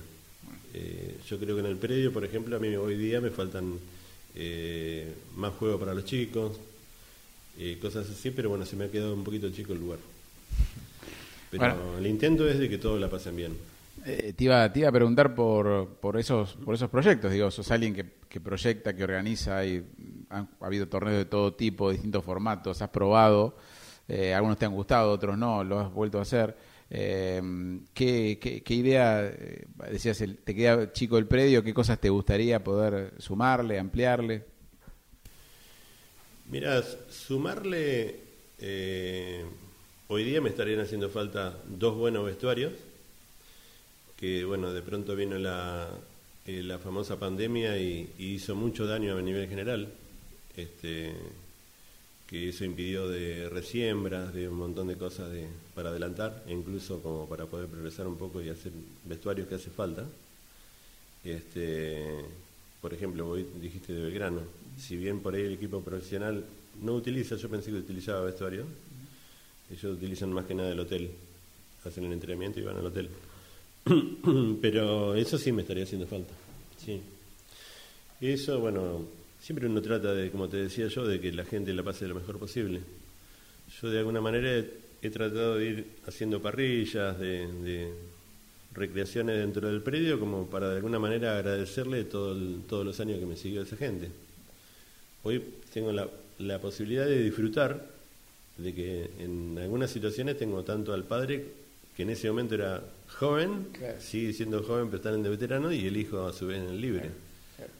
[0.73, 3.79] Eh, yo creo que en el predio, por ejemplo, a mí hoy día me faltan
[4.35, 6.57] eh, más juegos para los chicos,
[7.81, 9.99] cosas así, pero bueno, se me ha quedado un poquito chico el lugar.
[11.51, 13.53] Pero el intento es de que todos la pasen bien.
[14.05, 17.31] Eh, te, iba, te iba a preguntar por, por, esos, por esos proyectos.
[17.31, 19.83] Digo, sos alguien que, que proyecta, que organiza, y
[20.29, 23.57] ha habido torneos de todo tipo, distintos formatos, has probado,
[24.07, 26.55] eh, algunos te han gustado, otros no, lo has vuelto a hacer.
[26.91, 27.41] Eh,
[27.93, 33.79] ¿qué, idea, eh, decías, te queda chico el predio, qué cosas te gustaría poder sumarle,
[33.79, 34.45] ampliarle?
[36.51, 38.19] Mira, sumarle,
[40.07, 42.73] hoy día me estarían haciendo falta dos buenos vestuarios
[44.19, 45.87] que bueno, de pronto vino la,
[46.45, 49.89] eh, la famosa pandemia y, hizo mucho daño a nivel general,
[50.55, 51.13] este,
[52.27, 57.01] que eso impidió de resiembras, de un montón de cosas de, para adelantar, e incluso
[57.01, 58.71] como para poder progresar un poco y hacer
[59.05, 60.05] vestuarios que hace falta.
[61.23, 62.25] Este,
[62.81, 64.41] por ejemplo, dijiste de Belgrano,
[64.77, 66.45] si bien por ahí el equipo profesional
[66.81, 68.65] no utiliza, yo pensé que utilizaba vestuario,
[69.69, 71.11] ellos utilizan más que nada el hotel,
[71.85, 73.09] hacen el entrenamiento y van al hotel.
[74.61, 76.33] Pero eso sí me estaría haciendo falta.
[76.77, 77.01] Sí.
[78.21, 79.05] Eso, bueno,
[79.39, 82.15] siempre uno trata de, como te decía yo, de que la gente la pase lo
[82.15, 82.81] mejor posible.
[83.81, 84.63] Yo de alguna manera
[85.01, 87.93] he, tratado de ir haciendo parrillas, de,
[88.73, 92.35] recreaciones dentro del predio, como para de alguna manera agradecerle todo
[92.67, 94.09] todos los años que me siguió esa gente.
[95.23, 96.07] Hoy tengo la,
[96.39, 97.85] la posibilidad de disfrutar
[98.57, 101.45] de que en algunas situaciones tengo tanto al padre,
[101.99, 102.81] que en ese momento era
[103.17, 103.67] joven,
[103.99, 106.59] sigue siendo joven pero está en el de veterano y el hijo a su vez
[106.59, 107.11] en el libre.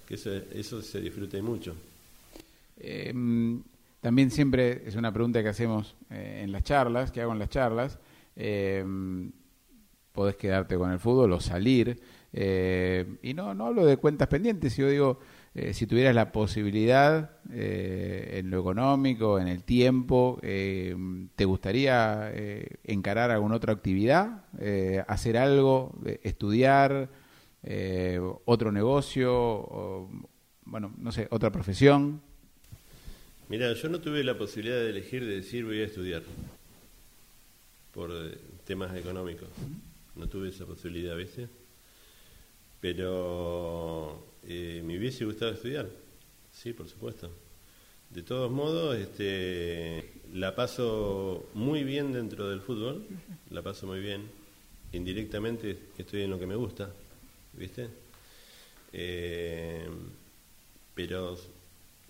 [0.06, 1.74] Que eso, eso se disfruta mucho.
[2.78, 3.14] Eh,
[4.02, 7.48] también siempre es una pregunta que hacemos eh, en las charlas, que hago en las
[7.50, 7.98] charlas.
[8.36, 8.84] Eh,
[10.12, 11.98] podés quedarte con el fútbol o salir.
[12.34, 15.22] y no, no hablo de cuentas pendientes, yo digo,
[15.56, 20.96] eh, si tuvieras la posibilidad eh, en lo económico, en el tiempo, eh,
[21.36, 22.32] ¿te gustaría
[22.84, 24.44] encarar alguna otra actividad?
[25.08, 26.00] ¿Hacer algo?
[26.24, 27.10] ¿Estudiar?
[28.46, 30.08] ¿Otro negocio?
[30.66, 32.22] bueno, no sé, otra profesión?
[33.50, 36.22] Mira, yo no tuve la posibilidad de elegir de decir voy a estudiar
[37.92, 38.12] por
[38.66, 39.50] temas económicos.
[40.16, 41.48] No tuve esa posibilidad, ¿viste?
[42.80, 45.90] Pero eh, me hubiese gustado estudiar,
[46.52, 47.32] sí, por supuesto.
[48.10, 53.06] De todos modos, este, la paso muy bien dentro del fútbol,
[53.52, 54.24] la paso muy bien.
[54.92, 56.92] Indirectamente estoy en lo que me gusta,
[57.54, 57.88] ¿viste?
[58.92, 59.88] Eh,
[60.96, 61.38] pero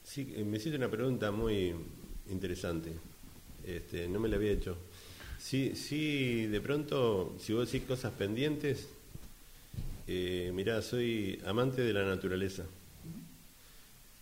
[0.03, 1.75] sí, me hiciste una pregunta muy
[2.29, 2.93] interesante.
[3.65, 4.77] Este, no me la había hecho.
[5.37, 8.87] Sí, sí, de pronto, si vos decís cosas pendientes,
[10.11, 12.65] eh, mirá, soy amante de la naturaleza.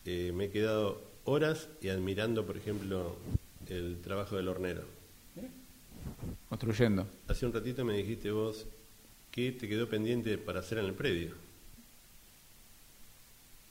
[0.04, 3.16] Eh, me he quedado horas y admirando, por ejemplo,
[3.70, 4.84] el trabajo del hornero.
[6.50, 7.08] Construyendo.
[7.30, 8.66] Hace un ratito me dijiste vos
[9.32, 11.32] que te quedó pendiente para hacer en el predio.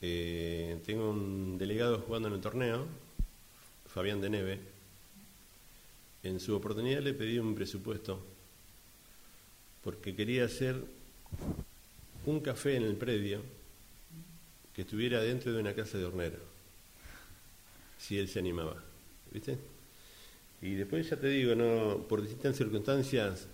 [0.01, 2.87] Eh, tengo un delegado jugando en el torneo,
[3.89, 4.61] Fabián de Neve.
[6.23, 8.25] En su oportunidad le pedí un presupuesto
[9.85, 10.83] porque quería hacer
[12.27, 13.41] un café en el predio
[14.75, 16.39] que estuviera dentro de una casa de hornero,
[17.99, 18.77] si él se animaba,
[19.33, 19.57] ¿viste?
[20.61, 23.47] Y después ya te digo, no, por distintas circunstancias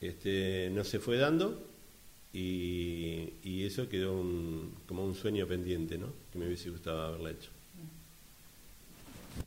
[0.00, 1.62] este, no se fue dando
[2.32, 4.14] y, eso quedó
[4.88, 6.08] como un sueño pendiente, ¿no?
[6.32, 7.50] Que me hubiese gustado haberla hecho.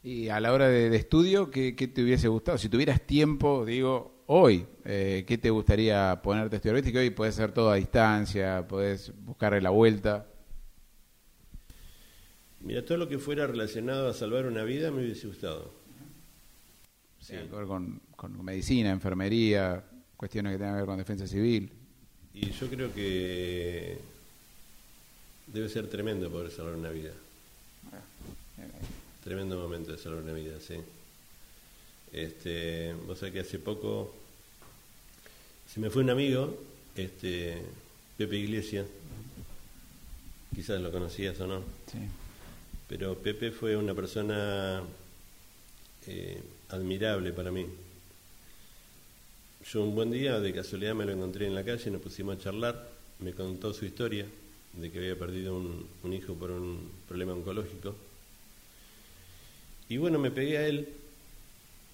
[0.03, 2.57] Y a la hora de, estudio, ¿qué, ¿qué, te hubiese gustado?
[2.57, 6.75] Si tuvieras tiempo, digo, hoy, eh, ¿qué te gustaría ponerte a estudiar?
[6.75, 10.27] Viste que hoy puedes hacer todo a distancia, puedes buscarle la vuelta.
[12.61, 15.73] Mira, todo lo que fuera relacionado a salvar una vida me hubiese gustado.
[17.19, 17.35] Sí.
[17.49, 19.81] con, con, medicina, enfermería,
[20.17, 21.71] cuestiones que tengan que ver con defensa civil.
[22.33, 23.97] Y yo creo que
[25.47, 27.11] debe ser tremendo poder salvar una vida.
[27.93, 28.01] Ah,
[29.23, 30.75] tremendo momento de salvar una vida, sí.
[32.11, 34.13] Este, vos sabés que hace poco
[35.67, 36.61] se me fue un amigo,
[36.95, 37.57] este,
[38.17, 38.85] Pepe Iglesias,
[40.53, 41.59] quizás lo conocías o no,
[41.91, 41.99] sí.
[42.87, 44.83] pero Pepe fue una persona
[46.05, 47.65] eh, admirable para mí.
[49.71, 52.41] Yo un buen día, de casualidad, me lo encontré en la calle, nos pusimos a
[52.41, 54.27] charlar, me contó su historia
[54.73, 57.95] de que había perdido un hijo por un problema oncológico.
[59.89, 60.87] Y bueno, me pegué a él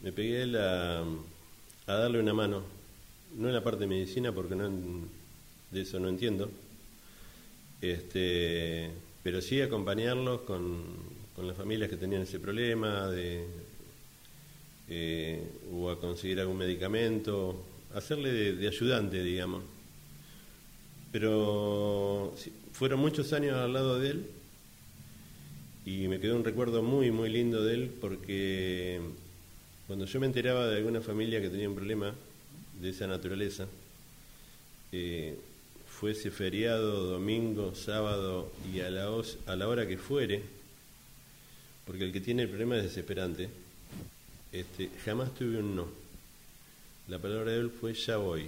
[0.01, 1.01] me pegué a,
[1.87, 2.63] a darle una mano,
[3.35, 4.69] no en la parte de medicina porque no,
[5.71, 6.49] de eso no entiendo,
[7.81, 8.91] Este,
[9.23, 10.83] pero sí acompañarlos con,
[11.35, 13.45] con las familias que tenían ese problema, de,
[14.87, 19.63] eh, o a conseguir algún medicamento, hacerle de, ayudante, digamos.
[21.11, 22.35] Pero
[22.73, 24.25] fueron muchos años al lado de él
[25.85, 28.99] y me quedó un recuerdo muy, muy lindo de él porque
[29.87, 32.13] cuando yo me enteraba de alguna familia que tenía un problema
[32.79, 33.67] de esa naturaleza,
[34.91, 35.35] eh,
[35.87, 39.09] fuese feriado, domingo, sábado y a la,
[39.47, 40.41] a la hora que fuere,
[41.85, 43.49] porque el que tiene el problema es desesperante,
[44.51, 45.87] este, jamás tuve un no.
[47.07, 48.47] La palabra de él fue ya voy.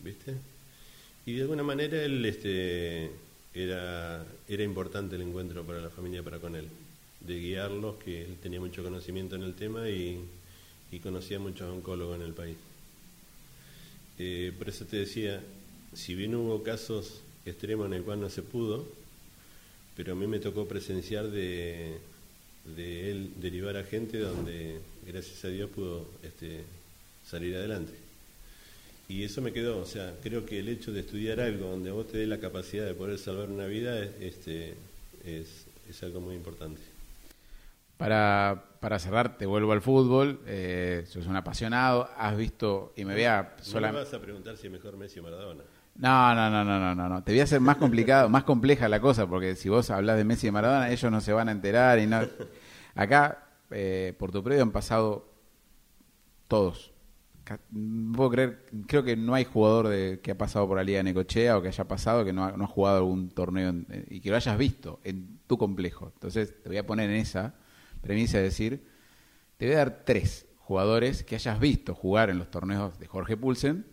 [0.00, 0.34] ¿Viste?
[1.26, 3.10] Y de alguna manera él este,
[3.64, 6.68] era, era importante el encuentro para la familia, para con él
[7.20, 10.24] de guiarlos, que él tenía mucho conocimiento en el tema y,
[11.02, 12.56] conocía muchos oncólogos en el país.
[14.18, 15.42] Eh, por eso te decía,
[15.94, 18.86] si bien hubo casos extremos en el cual no se pudo,
[19.96, 21.98] pero a mí me tocó presenciar de,
[22.76, 26.64] de él derivar a gente donde, gracias a Dios, pudo este,
[27.24, 28.07] salir adelante.
[29.08, 32.06] Y eso me quedó, o sea, creo que el hecho de estudiar algo donde vos
[32.06, 34.74] te dé la capacidad de poder salvar una vida este,
[35.24, 36.82] es, es algo muy importante.
[37.96, 40.40] Para, para cerrar, te vuelvo al fútbol.
[40.46, 42.08] Eh, sos un apasionado.
[42.16, 43.56] Has visto, y me voy a.
[43.72, 45.64] No me vas a preguntar si es mejor Messi o Maradona.
[45.96, 47.24] No, no, no, no, no, no.
[47.24, 50.24] Te voy a hacer más complicado, más compleja la cosa, porque si vos hablas de
[50.24, 52.20] Messi y Maradona, ellos no se van a enterar y no.
[52.94, 55.26] Acá, eh, por tu predio han pasado
[56.46, 56.92] todos.
[58.14, 61.04] Puedo creer, creo que no hay jugador de, que ha pasado por la Liga de
[61.04, 64.20] Necochea o que haya pasado que no ha, no ha jugado algún torneo eh, y
[64.20, 66.10] que lo hayas visto en tu complejo.
[66.14, 67.54] Entonces, te voy a poner en esa
[68.00, 68.84] premisa de decir,
[69.56, 73.36] te voy a dar tres jugadores que hayas visto jugar en los torneos de Jorge
[73.36, 73.86] Pulsen,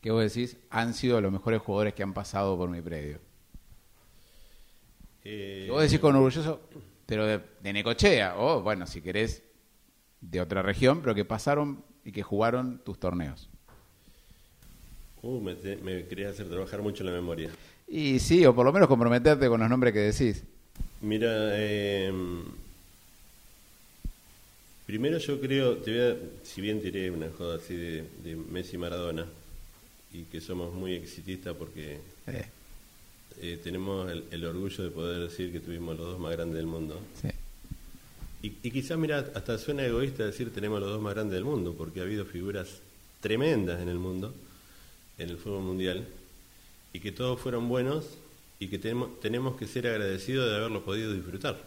[0.00, 3.20] que vos decís han sido los mejores jugadores que han pasado por mi predio.
[5.24, 6.60] Eh, vos decís con orgulloso,
[7.04, 9.42] pero de, Necochea, o bueno, si querés,
[10.20, 13.48] de otra región, pero que pasaron y que jugaron tus torneos.
[15.22, 17.50] Uh, me, me quería hacer trabajar mucho la memoria.
[17.86, 20.42] Y sí, o por lo menos comprometerte con los nombres que decís.
[21.02, 22.10] Mira, eh,
[24.86, 28.78] Primero yo creo, te voy a, si bien tiré una joda así de, Messi y
[28.78, 29.26] Maradona,
[30.12, 31.98] y que somos muy exitistas porque
[33.42, 37.00] eh, tenemos el, orgullo de poder decir que tuvimos los dos más grandes del mundo.
[38.42, 41.74] Y, y quizás, mira, hasta suena egoísta decir tenemos los dos más grandes del mundo,
[41.76, 42.80] porque ha habido figuras
[43.20, 44.34] tremendas en el mundo,
[45.18, 46.06] en el fútbol mundial,
[46.92, 48.04] y que todos fueron buenos
[48.58, 51.62] y que tenemos, tenemos que ser agradecidos de haberlo podido disfrutar.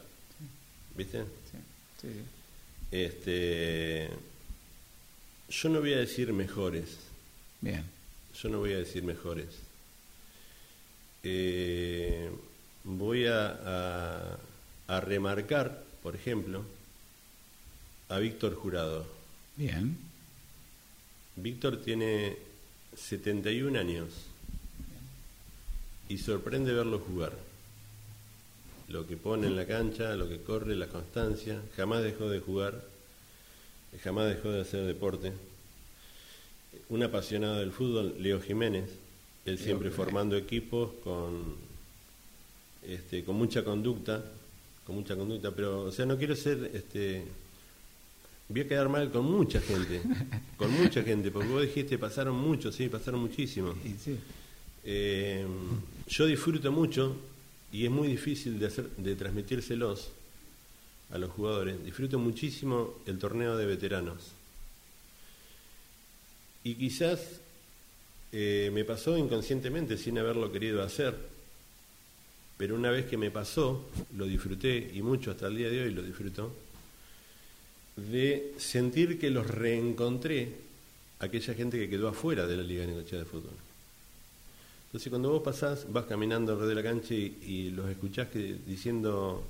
[0.95, 1.19] ¿Viste?
[1.21, 1.57] Sí,
[2.01, 2.21] sí.
[2.91, 4.09] Este,
[5.49, 6.97] yo no voy a decir mejores.
[7.61, 7.83] Bien.
[8.41, 9.47] Yo no voy a decir mejores.
[11.23, 12.29] Eh,
[12.83, 14.37] voy a,
[14.87, 16.63] a, remarcar, por ejemplo,
[18.07, 19.05] a Víctor Jurado.
[19.55, 19.95] Bien.
[21.35, 22.35] Víctor tiene
[22.97, 24.07] 71 años
[26.07, 27.33] y sorprende verlo jugar
[28.87, 32.83] lo que pone en la cancha, lo que corre, la constancia, jamás dejó de jugar,
[34.03, 35.31] jamás dejó de hacer deporte.
[36.89, 38.89] Un apasionado del fútbol, Leo Jiménez,
[39.45, 41.55] él siempre formando equipos con,
[42.81, 44.23] este, con mucha conducta,
[44.89, 47.23] con mucha conducta, pero, o sea, no quiero ser, este,
[48.47, 50.01] voy a quedar mal con mucha gente,
[50.57, 53.75] con mucha gente, porque vos dijiste pasaron muchos, sí, pasaron muchísimos.
[54.83, 55.45] Eh,
[56.07, 57.15] yo disfruto mucho
[57.71, 60.09] y es muy difícil de, hacer, de transmitírselos
[61.11, 61.85] a los jugadores.
[61.85, 64.31] Disfruto muchísimo el torneo de veteranos.
[66.63, 67.41] Y quizás
[68.31, 71.15] eh, me pasó inconscientemente sin haberlo querido hacer,
[72.59, 73.85] pero una vez que me pasó,
[74.17, 76.51] lo disfruté y mucho hasta el día de hoy lo disfruto,
[77.95, 80.55] de sentir que los reencontré
[81.19, 83.53] aquella gente que quedó afuera de la Liga de Negocia de Fútbol.
[84.87, 89.41] Entonces cuando vos pasás, vas caminando alrededor de la cancha y, los escuchás que, diciendo,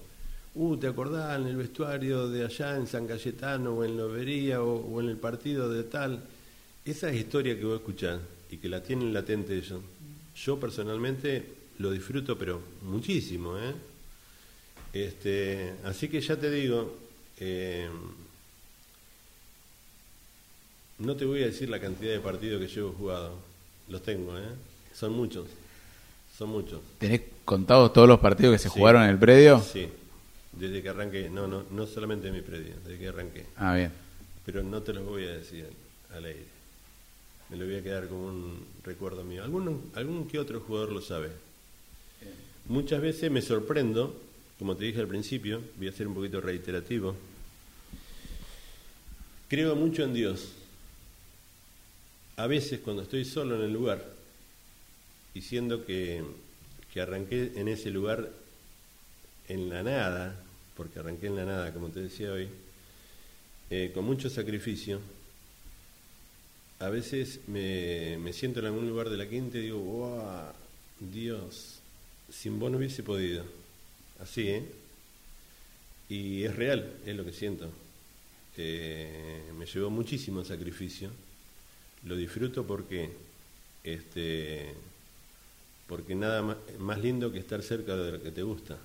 [0.54, 4.86] uh, ¿te acordás en el vestuario de allá en San Cayetano o en Lobería o,
[4.86, 6.22] o en el partido de tal?
[6.86, 8.20] Esa es historia que vos escuchás
[8.52, 9.82] y que la tienen latente ellos.
[10.36, 13.74] Yo personalmente lo disfruto, pero muchísimo, ¿eh?
[14.94, 16.98] Este, así que ya te digo,
[17.40, 17.90] eh,
[21.00, 23.38] no te voy a decir la cantidad de partidos que llevo jugado,
[23.88, 24.50] los tengo, ¿eh?
[24.94, 25.48] Son muchos,
[26.38, 26.82] son muchos.
[26.98, 29.62] ¿Tenés contados todos los partidos que se jugaron en el predio?
[29.62, 29.88] Sí,
[30.52, 33.46] desde que arranqué, no, no, no solamente en mi predio, desde que arranqué.
[33.56, 33.92] Ah, bien.
[34.46, 35.66] Pero no te los voy a decir
[36.14, 36.44] al aire.
[37.50, 39.44] Me lo voy a quedar como un recuerdo mío.
[39.44, 41.30] Algún, algún que otro jugador lo sabe.
[42.70, 44.16] Muchas veces me sorprendo,
[44.60, 47.16] como te dije al principio, voy a ser un poquito reiterativo.
[49.48, 50.50] Creo mucho en Dios.
[52.38, 54.06] A veces cuando estoy solo en el lugar,
[55.34, 56.24] y siendo que,
[56.94, 58.30] que arranqué en ese lugar
[59.48, 60.40] en la nada,
[60.78, 62.50] porque arranqué en la nada, como te decía hoy,
[63.72, 65.00] eh, con mucho sacrificio,
[66.78, 70.54] a veces me, me, siento en algún lugar de la quinta y digo, wow,
[71.00, 71.79] Dios,
[72.32, 73.44] sin vos no hubiese podido.
[74.20, 74.66] Así, ¿eh?
[76.10, 77.72] Y es real, es lo que siento.
[78.58, 81.12] Eh, me llevó muchísimo sacrificio.
[82.06, 83.12] Lo disfruto porque,
[83.84, 84.74] este,
[85.88, 88.78] porque nada más, más lindo que estar cerca de lo que te gusta.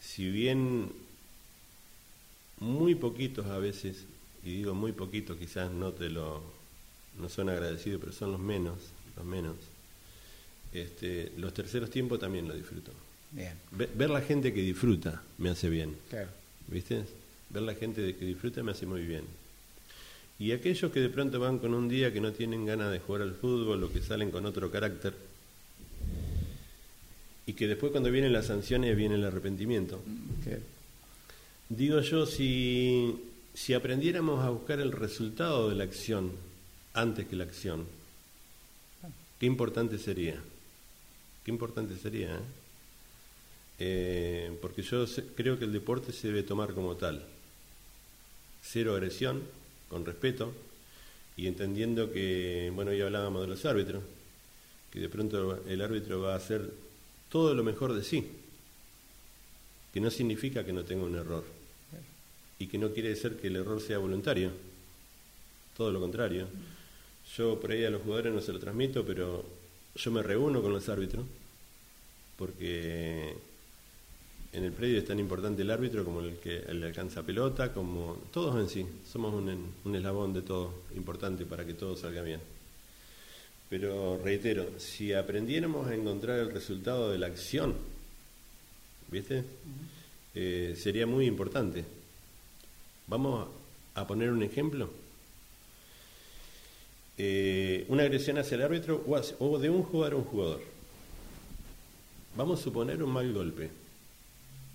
[0.00, 0.92] Si bien
[2.58, 4.04] muy poquitos a veces,
[4.44, 6.42] y digo muy poquitos, quizás no te lo,
[7.18, 8.78] no son agradecidos, pero son los menos,
[9.16, 9.56] los menos.
[10.72, 12.92] Este, los terceros tiempos también lo disfruto.
[13.30, 13.54] Bien.
[13.72, 15.96] Ver, ver la gente que disfruta me hace bien.
[16.08, 16.28] Claro.
[16.68, 17.04] ¿Viste?
[17.50, 19.24] Ver la gente que disfruta me hace muy bien.
[20.38, 23.22] Y aquellos que de pronto van con un día que no tienen ganas de jugar
[23.22, 25.14] al fútbol o que salen con otro carácter,
[27.46, 30.02] y que después cuando vienen las sanciones viene el arrepentimiento.
[30.40, 30.58] Okay.
[31.68, 33.16] Digo yo, si,
[33.54, 36.32] si aprendiéramos a buscar el resultado de la acción
[36.94, 37.86] antes que la acción,
[39.38, 40.40] qué importante sería.
[41.44, 42.34] Qué importante sería.
[42.34, 42.40] ¿eh?
[43.78, 47.24] Eh, porque yo creo que el deporte se debe tomar como tal.
[48.62, 49.42] Cero agresión,
[49.88, 50.52] con respeto,
[51.36, 54.04] y entendiendo que, bueno, ya hablábamos de los árbitros,
[54.92, 56.70] que de pronto el árbitro va a hacer
[57.28, 58.30] todo lo mejor de sí,
[59.92, 61.44] que no significa que no tenga un error
[62.58, 64.52] y que no quiere decir que el error sea voluntario,
[65.76, 66.46] todo lo contrario.
[67.36, 69.44] Yo por ahí a los jugadores no se lo transmito, pero
[69.94, 71.24] yo me reúno con los árbitros,
[72.36, 73.34] porque
[74.52, 78.18] en el predio es tan importante el árbitro como el que le alcanza pelota, como
[78.32, 82.40] todos en sí, somos un, un eslabón de todo importante para que todo salga bien.
[83.72, 87.74] Pero reitero, si aprendiéramos a encontrar el resultado de la acción,
[89.10, 89.44] ¿viste?
[90.34, 91.82] Eh, sería muy importante.
[93.06, 93.48] Vamos
[93.94, 94.90] a poner un ejemplo.
[97.18, 100.60] Eh, una agresión hacia el árbitro o, hacia, o de un jugador a un jugador.
[102.36, 103.70] Vamos a suponer un mal golpe,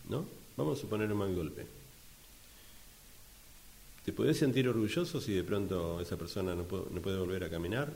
[0.10, 0.26] ¿no?
[0.56, 1.66] Vamos a suponer un mal golpe.
[4.06, 7.50] ¿Te podés sentir orgulloso si de pronto esa persona no puede, no puede volver a
[7.50, 7.92] caminar?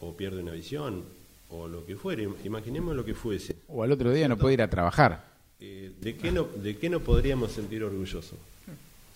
[0.00, 1.04] o pierde una visión,
[1.50, 3.56] o lo que fuere, imaginemos lo que fuese.
[3.68, 5.24] O al otro día no puede ir a trabajar.
[5.60, 8.36] Eh, ¿de, qué no, ¿De qué no podríamos sentir orgulloso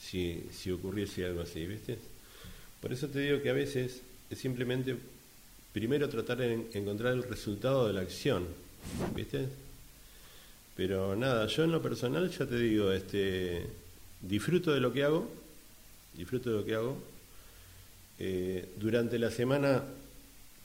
[0.00, 1.98] si, si ocurriese algo así, viste?
[2.80, 4.02] Por eso te digo que a veces
[4.32, 4.96] es simplemente
[5.74, 8.46] primero tratar de encontrar el resultado de la acción,
[9.14, 9.46] ¿viste?
[10.74, 13.66] Pero nada, yo en lo personal ya te digo, este,
[14.22, 15.30] disfruto de lo que hago,
[16.14, 16.96] disfruto de lo que hago.
[18.18, 19.84] Eh, durante la semana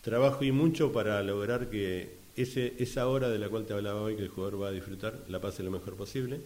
[0.02, 4.16] trabajo y mucho para lograr que ese, esa hora de la cual te hablaba hoy,
[4.16, 6.40] que el jugador va a disfrutar, la pase lo mejor posible.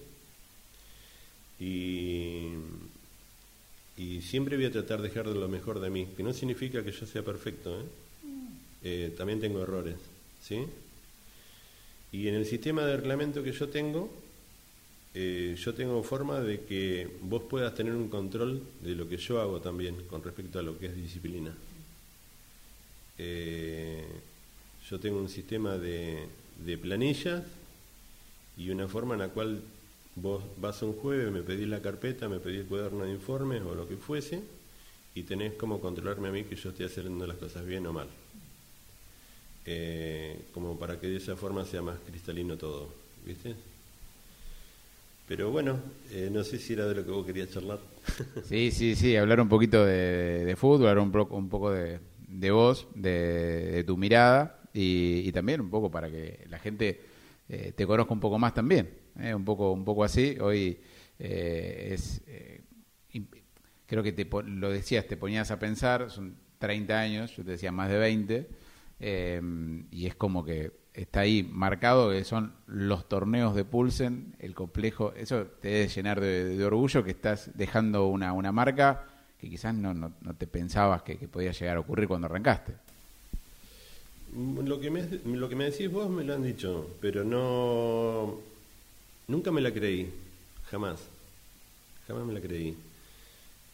[1.59, 2.47] Y,
[4.01, 6.83] y siempre voy a tratar de dejar de lo mejor de mí, que no significa
[6.83, 7.83] que yo sea perfecto, ¿eh?
[8.83, 9.95] Eh, también tengo errores,
[10.41, 10.65] ¿sí?
[12.11, 14.11] Y en el sistema de reglamento que yo tengo,
[15.13, 19.39] eh, yo tengo forma de que vos puedas tener un control de lo que yo
[19.39, 21.55] hago también con respecto a lo que es disciplina.
[24.89, 26.27] Yo tengo un sistema de,
[26.81, 27.43] planillas
[28.57, 29.61] y una forma en la cual
[30.15, 33.75] vos vas un jueves, me pedís la carpeta, me pedís el cuaderno de informes o
[33.75, 34.41] lo que fuese,
[35.15, 38.07] y tenés como controlarme a mí que yo estoy haciendo las cosas bien o mal.
[39.65, 42.89] Eh, como para que de esa forma sea más cristalino todo,
[43.25, 43.55] ¿viste?
[45.27, 45.79] Pero bueno,
[46.11, 47.79] eh, no sé si era de lo que vos querías charlar.
[48.45, 52.87] Sí, sí, sí, hablar un poquito de, fútbol, hablar un, un poco de, de vos,
[52.95, 57.01] de, tu mirada y, y, también un poco para que la gente
[57.47, 58.89] eh, te conozca un poco más también,
[59.19, 60.37] eh, un poco un poco así.
[60.39, 60.79] Hoy
[61.19, 62.21] eh, es
[63.85, 67.73] creo que te, lo decías, te ponías a pensar, son 30 años, yo te decía
[67.73, 68.47] más de 20
[69.91, 75.13] y es como que está ahí marcado que son los torneos de Pulsen, el complejo,
[75.15, 79.05] eso te debe llenar de, orgullo que estás dejando una, una marca
[79.39, 82.73] que quizás no, no, te pensabas que, que, podía llegar a ocurrir cuando arrancaste.
[84.63, 88.50] Lo que, me, lo que me decís vos me lo han dicho, pero no.
[89.27, 90.11] Nunca me la creí,
[90.69, 90.99] jamás.
[92.07, 92.75] Jamás me la creí.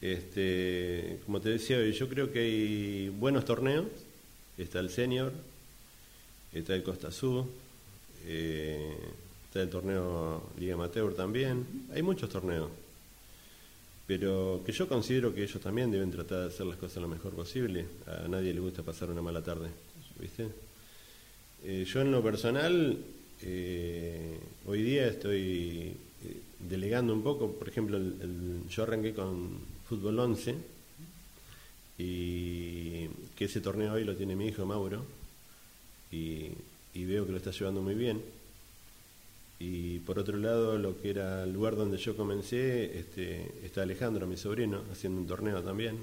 [0.01, 3.85] Este, como te decía yo creo que hay buenos torneos.
[4.57, 5.31] Está el Senior,
[6.51, 7.45] está el Costa Sur,
[8.25, 8.95] eh,
[9.45, 12.69] está el torneo Liga Amateur también, hay muchos torneos,
[14.05, 17.33] pero que yo considero que ellos también deben tratar de hacer las cosas lo mejor
[17.33, 19.69] posible, a nadie le gusta pasar una mala tarde,
[20.19, 20.47] ¿viste?
[21.63, 22.97] Eh, yo en lo personal,
[23.41, 25.95] eh, hoy día estoy
[26.59, 27.99] delegando un poco, por ejemplo,
[28.69, 30.55] yo arranqué con fútbol 11
[31.97, 35.05] y que ese torneo hoy lo tiene mi hijo Mauro
[36.11, 36.51] y,
[36.93, 38.21] veo que lo está llevando muy bien.
[39.59, 44.27] Y por otro lado, lo que era el lugar donde yo comencé, este, está Alejandro,
[44.27, 45.97] mi sobrino, haciendo un torneo también.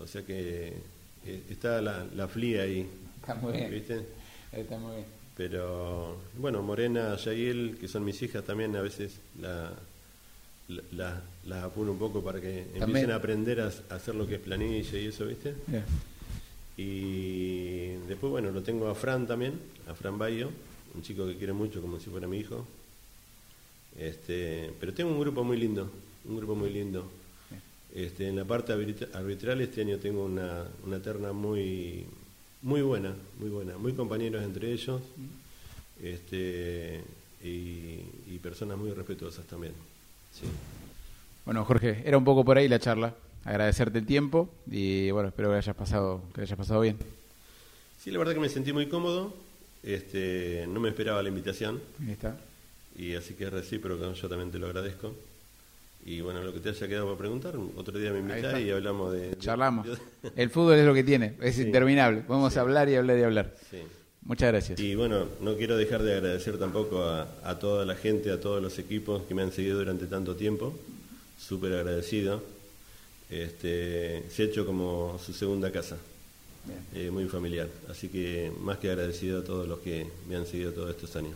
[0.00, 0.72] O sea que
[1.26, 2.88] eh, está la, la flia ahí.
[3.20, 3.70] Está muy bien.
[3.70, 4.06] ¿Viste?
[4.52, 5.19] Está muy bien.
[5.36, 9.72] Pero bueno, Morena, Yael, que son mis hijas también, a veces la,
[10.92, 14.40] la, las apuro un poco para que empiecen a aprender a, hacer lo que es
[14.40, 15.54] planilla y eso, ¿viste?
[16.76, 19.54] Y después, bueno, lo tengo a Fran también,
[19.88, 20.50] a Fran Bayo,
[20.94, 22.66] un chico que quiere mucho como si fuera mi hijo.
[23.98, 25.90] Este, pero tengo un grupo muy lindo,
[26.24, 27.10] un grupo muy lindo.
[27.94, 32.06] Este, en la parte arbitral este año tengo una, una terna muy
[32.62, 35.00] muy buena, muy buena, muy compañeros entre ellos
[36.02, 37.02] este,
[37.42, 39.74] y, personas muy respetuosas también.
[40.32, 40.46] Sí.
[41.44, 43.14] Bueno, Jorge, era un poco por ahí la charla.
[43.44, 46.96] Agradecerte el tiempo y bueno, espero que hayas pasado, que hayas pasado bien.
[48.02, 49.34] Sí, la verdad que me sentí muy cómodo.
[49.82, 51.80] Este, no me esperaba la invitación.
[52.00, 52.38] Ahí está.
[52.96, 55.14] Y así que es recíproco, yo también te lo agradezco.
[56.04, 59.12] Y bueno, lo que te haya quedado para preguntar, otro día me invitás y hablamos
[59.12, 59.36] de...
[59.38, 59.86] Charlamos.
[60.34, 62.24] El fútbol es lo que tiene, es interminable.
[62.26, 63.54] Vamos a hablar y hablar y hablar.
[64.22, 64.80] Muchas gracias.
[64.80, 68.78] Y bueno, no quiero dejar de agradecer tampoco a, toda la gente, a todos los
[68.78, 70.74] equipos que me han seguido durante tanto tiempo.
[71.38, 72.42] Súper agradecido.
[73.30, 75.96] Este, se ha hecho como su segunda casa.
[76.94, 77.68] Eh, muy familiar.
[77.88, 81.34] Así que más que agradecido a todos los que me han seguido todos estos años.